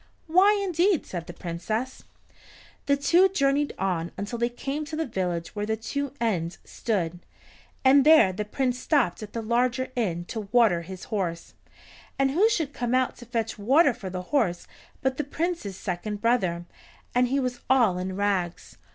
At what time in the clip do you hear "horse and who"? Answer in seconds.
11.13-12.49